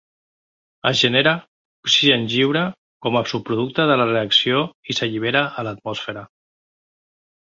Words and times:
Es 0.91 0.95
genera 1.01 1.33
oxigen 1.89 2.25
lliure 2.31 2.63
com 3.07 3.19
a 3.19 3.23
subproducte 3.33 3.87
de 3.91 4.01
la 4.03 4.09
reacció 4.13 4.65
i 4.91 4.97
s'allibera 5.01 5.45
a 5.63 5.67
l'atmosfera. 5.69 6.25